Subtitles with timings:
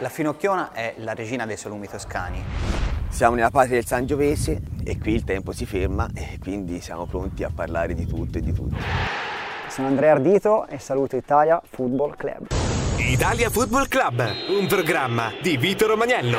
[0.00, 2.40] La Finocchiona è la regina dei salumi toscani.
[3.08, 7.42] Siamo nella patria del Sangiovese e qui il tempo si ferma e quindi siamo pronti
[7.42, 8.76] a parlare di tutto e di tutto.
[9.68, 12.46] Sono Andrea Ardito e saluto Italia Football Club.
[12.98, 14.24] Italia Football Club,
[14.60, 16.38] un programma di Vito Romagnello.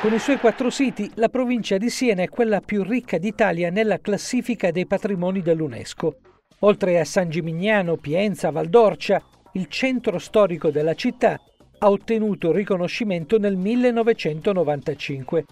[0.00, 4.00] Con i suoi quattro siti, la provincia di Siena è quella più ricca d'Italia nella
[4.00, 6.16] classifica dei patrimoni dell'UNESCO.
[6.60, 9.22] Oltre a San Gimignano, Pienza, Valdorcia,
[9.52, 11.40] il centro storico della città
[11.78, 15.44] ha ottenuto riconoscimento nel 1995.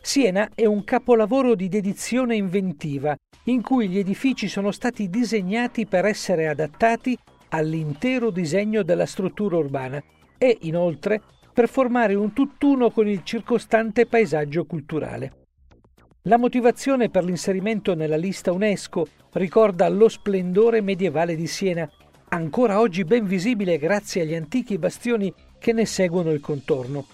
[0.00, 6.04] Siena è un capolavoro di dedizione inventiva, in cui gli edifici sono stati disegnati per
[6.04, 7.16] essere adattati
[7.50, 10.02] all'intero disegno della struttura urbana
[10.38, 11.22] e, inoltre,
[11.52, 15.32] per formare un tutt'uno con il circostante paesaggio culturale.
[16.22, 21.88] La motivazione per l'inserimento nella lista UNESCO ricorda lo splendore medievale di Siena,
[22.28, 27.06] ancora oggi ben visibile grazie agli antichi bastioni che ne seguono il contorno.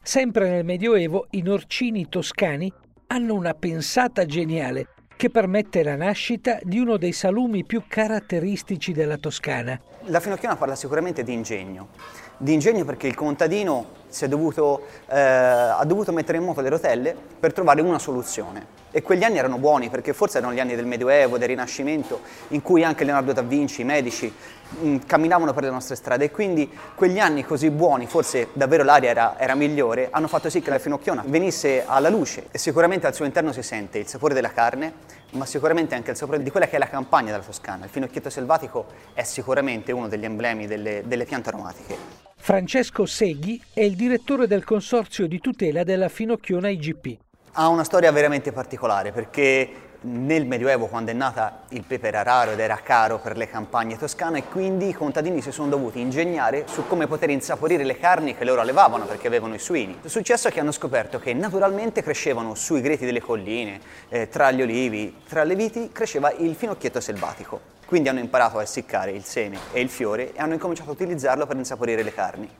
[0.00, 2.72] Sempre nel Medioevo i norcini toscani
[3.08, 9.16] hanno una pensata geniale che permette la nascita di uno dei salumi più caratteristici della
[9.16, 9.80] Toscana.
[10.04, 11.88] La Finocchiana parla sicuramente di ingegno,
[12.36, 13.86] di ingegno perché il contadino
[14.28, 18.83] dovuto, eh, ha dovuto mettere in moto le rotelle per trovare una soluzione.
[18.96, 22.62] E quegli anni erano buoni perché forse erano gli anni del Medioevo, del Rinascimento, in
[22.62, 26.30] cui anche Leonardo da Vinci, i medici, mh, mm, camminavano per le nostre strade e
[26.30, 30.70] quindi quegli anni così buoni, forse davvero l'aria era, era, migliore, hanno fatto sì che
[30.70, 34.52] la Finocchiona venisse alla luce e sicuramente al suo interno si sente il sapore della
[34.52, 34.92] carne,
[35.30, 37.86] ma sicuramente anche il sapore di quella che è la campagna della Toscana.
[37.86, 41.96] Il finocchietto selvatico è sicuramente uno degli emblemi delle, delle piante aromatiche.
[42.36, 47.23] Francesco Seghi è il direttore del consorzio di tutela della Finocchiona IGP.
[47.56, 52.50] Ha una storia veramente particolare perché nel Medioevo, quando è nata, il pepe era raro
[52.50, 56.64] ed era caro per le campagne toscane e quindi i contadini si sono dovuti ingegnare
[56.66, 59.96] su come poter insaporire le carni che loro allevavano perché avevano i suini.
[60.02, 63.78] Il successo è che hanno scoperto che naturalmente crescevano sui greti delle colline,
[64.08, 67.60] eh, tra gli olivi, tra le viti, cresceva il finocchietto selvatico.
[67.86, 71.46] Quindi hanno imparato a essiccare il seme e il fiore e hanno incominciato a utilizzarlo
[71.46, 72.50] per insaporire le carni.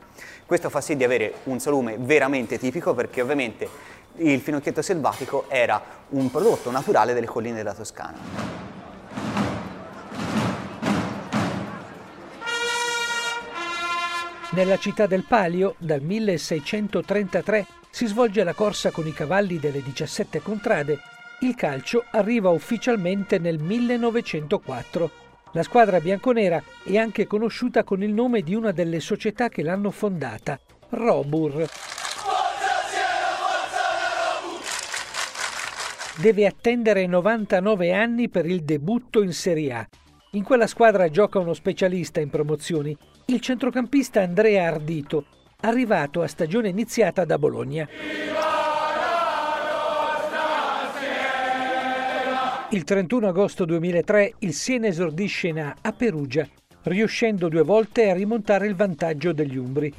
[0.47, 3.69] Questo fa sì di avere un salume veramente tipico perché ovviamente
[4.17, 8.19] il finocchietto selvatico era un prodotto naturale delle colline della Toscana.
[14.51, 20.41] Nella città del Palio, dal 1633, si svolge la corsa con i cavalli delle 17
[20.41, 21.01] contrade
[21.41, 25.11] il calcio arriva ufficialmente nel 1904.
[25.53, 29.91] La squadra bianconera è anche conosciuta con il nome di una delle società che l'hanno
[29.91, 30.59] fondata,
[30.91, 31.67] Robur.
[36.17, 39.89] Deve attendere 99 anni per il debutto in Serie A.
[40.33, 45.27] In quella squadra gioca uno specialista in promozioni, il centrocampista Andrea Ardito,
[45.63, 47.89] arrivato a stagione iniziata da Bologna.
[52.71, 56.47] Il 31 agosto 2003 il Siena esordisce in A a Perugia,
[56.85, 59.93] riuscendo due volte a rimontare il vantaggio degli Umbri.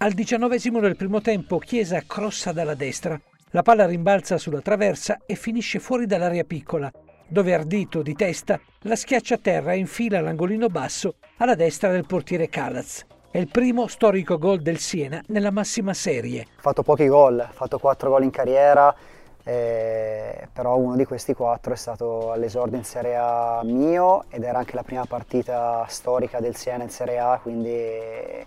[0.00, 3.20] Al diciannovesimo del primo tempo Chiesa crossa dalla destra.
[3.50, 6.88] La palla rimbalza sulla traversa e finisce fuori dall'area piccola,
[7.26, 12.06] dove Ardito di testa la schiaccia a terra e infila l'angolino basso alla destra del
[12.06, 13.06] portiere Calaz.
[13.28, 16.42] È il primo storico gol del Siena nella massima serie.
[16.42, 18.94] Ha fatto pochi gol, ha fatto quattro gol in carriera,
[19.42, 24.58] eh, però uno di questi quattro è stato all'esordio in Serie A mio ed era
[24.58, 28.46] anche la prima partita storica del Siena in Serie A, quindi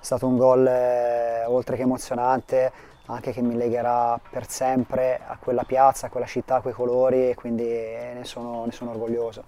[0.00, 2.72] è stato un gol eh, oltre che emozionante,
[3.06, 7.30] anche che mi legherà per sempre a quella piazza, a quella città, a quei colori
[7.30, 9.44] e quindi ne sono, ne sono orgoglioso.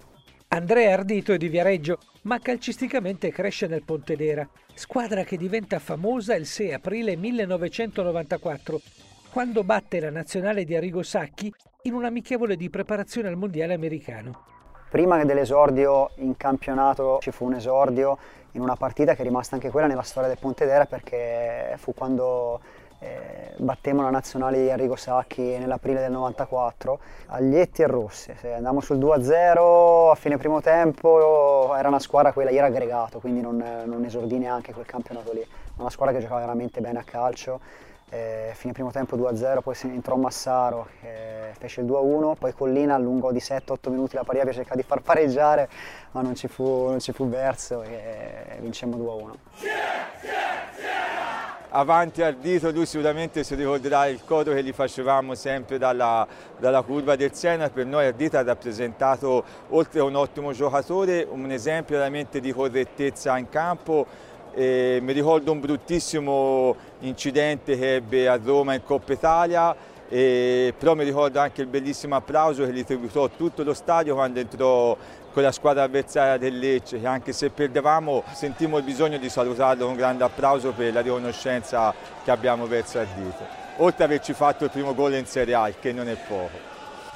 [0.49, 6.45] Andrea Ardito è di Viareggio, ma calcisticamente cresce nel Pontedera, squadra che diventa famosa il
[6.45, 8.79] 6 aprile 1994
[9.31, 11.51] quando batte la nazionale di Arrigo Sacchi
[11.83, 14.52] in un amichevole di preparazione al mondiale americano.
[14.93, 18.15] Prima dell'esordio in campionato ci fu un esordio
[18.51, 22.59] in una partita che è rimasta anche quella nella storia del Pontedera perché fu quando
[22.99, 28.35] eh, battemmo la nazionale di Arrigo Sacchi nell'aprile del 94 Aglietti e Rossi.
[28.39, 33.41] Se andammo sul 2-0 a fine primo tempo era una squadra quella, era aggregato, quindi
[33.41, 35.43] non, non esordì neanche quel campionato lì.
[35.77, 37.59] Una squadra che giocava veramente bene a calcio
[38.13, 42.97] eh, fine primo tempo 2-0, poi entrò Massaro che fece il 2-1, poi Collina a
[42.99, 45.67] lungo di 7-8 minuti la paria per cercare di far pareggiare,
[46.11, 49.31] ma non ci fu, non ci fu verso e vincemmo 2-1.
[51.75, 56.27] Avanti al dito, lui sicuramente si ricorderà il codo che gli facevamo sempre dalla,
[56.59, 61.49] dalla curva del Siena, per noi Ardito ha rappresentato oltre a un ottimo giocatore un
[61.49, 64.05] esempio veramente di correttezza in campo,
[64.55, 69.75] E mi ricordo un bruttissimo incidente che ebbe a Roma in Coppa Italia,
[70.07, 74.39] e, però mi ricordo anche il bellissimo applauso che gli tributò tutto lo stadio quando
[74.39, 74.95] entrò
[75.31, 79.85] con la squadra avversaria del Lecce, che anche se perdevamo sentimmo il bisogno di salutarlo
[79.85, 81.91] con un grande applauso per la riconoscenza
[82.23, 83.61] che abbiamo verso a dito.
[83.77, 86.71] Oltre ad averci fatto il primo gol in Serie A, che non è poco.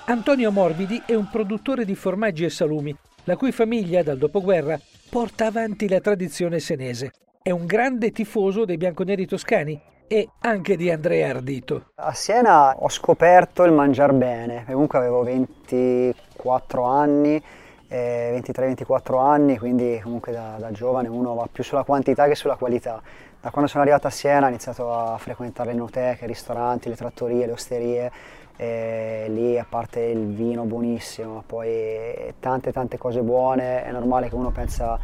[0.05, 2.95] Antonio Morbidi è un produttore di formaggi e salumi,
[3.25, 7.11] la cui famiglia dal dopoguerra porta avanti la tradizione senese.
[7.47, 11.91] È un grande tifoso dei bianconeri toscani e anche di Andrea Ardito.
[11.95, 17.41] A Siena ho scoperto il mangiar bene, comunque avevo 24 anni,
[17.87, 22.57] eh, 23-24 anni, quindi comunque da, da, giovane uno va più sulla quantità che sulla
[22.57, 23.01] qualità.
[23.39, 26.97] Da quando sono arrivato a Siena ho iniziato a frequentare le enoteche, i ristoranti, le
[26.97, 28.11] trattorie, le osterie,
[28.57, 34.35] e lì a parte il vino buonissimo, poi tante tante cose buone, è normale che
[34.35, 34.99] uno pensa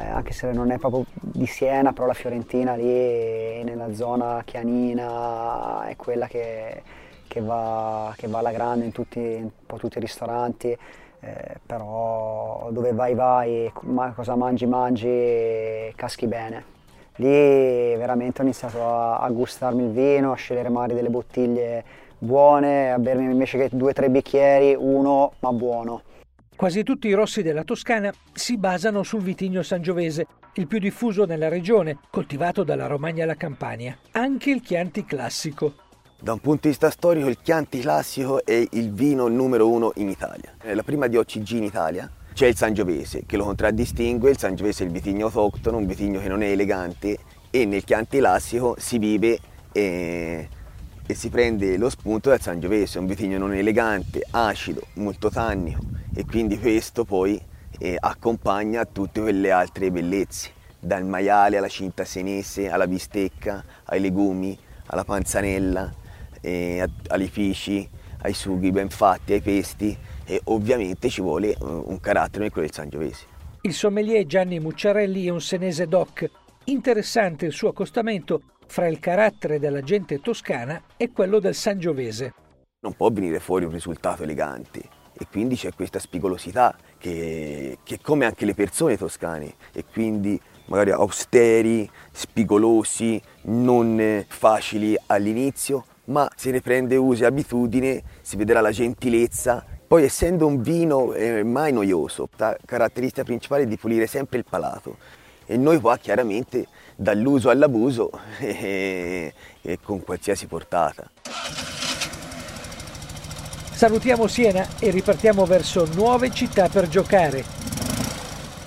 [0.00, 5.84] eh, anche se non è proprio di Siena, però la Fiorentina lì nella zona chianina
[5.86, 6.82] è quella che,
[7.26, 10.76] che, va, che va, alla grande in, tutti, un po' tutti i ristoranti,
[11.20, 16.74] eh, però dove vai vai, ma cosa mangi mangi, caschi bene.
[17.16, 21.84] Lì veramente ho iniziato a, a gustarmi il vino, a scegliere magari delle bottiglie
[22.18, 26.02] buone, a bermi invece che due o tre bicchieri, uno ma buono.
[26.56, 31.48] Quasi tutti i rossi della Toscana si basano sul vitigno sangiovese, il più diffuso nella
[31.48, 33.94] regione, coltivato dalla Romagna alla Campania.
[34.12, 35.74] Anche il Chianti classico.
[36.18, 40.08] Da un punto di vista storico il Chianti classico è il vino numero uno in
[40.08, 40.54] Italia.
[40.58, 42.10] È la prima di OCG in Italia.
[42.32, 46.28] C'è il Sangiovese che lo contraddistingue, il Sangiovese è il vitigno autoctono, un vitigno che
[46.28, 47.18] non è elegante
[47.50, 49.38] e nel Chianti classico si vive
[49.72, 50.48] eh,
[51.06, 56.24] e si prende lo spunto dal Sangiovese, un vitigno non elegante, acido, molto tannico e
[56.24, 57.38] quindi questo poi
[57.78, 64.58] eh, accompagna tutte quelle altre bellezze, dal maiale alla cinta senese, alla bistecca, ai legumi,
[64.86, 65.92] alla panzanella,
[66.40, 67.86] eh, ai fisci,
[68.22, 72.66] ai sughi ben fatti, ai pesti e ovviamente ci vuole eh, un carattere come quello
[72.66, 73.26] del Sangiovese.
[73.60, 76.30] Il sommelier Gianni Mucciarelli è un senese doc.
[76.64, 82.32] Interessante il suo accostamento fra il carattere della gente toscana e quello del sangiovese.
[82.80, 88.26] Non può venire fuori un risultato elegante e quindi c'è questa spigolosità che, che come
[88.26, 96.60] anche le persone toscane e quindi magari austeri, spigolosi, non facili all'inizio, ma se ne
[96.60, 99.64] prende uso e abitudine, si vedrà la gentilezza.
[99.86, 104.44] Poi essendo un vino è mai noioso, la caratteristica principale è di pulire sempre il
[104.48, 104.96] palato
[105.46, 106.66] e noi qua chiaramente
[106.96, 108.10] dall'uso all'abuso
[108.40, 111.08] e, e con qualsiasi portata.
[113.76, 117.44] Salutiamo Siena e ripartiamo verso nuove città per giocare.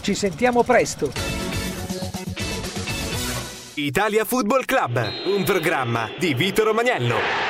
[0.01, 1.11] Ci sentiamo presto.
[3.73, 7.48] Italia Football Club, un programma di Vito Romagnello.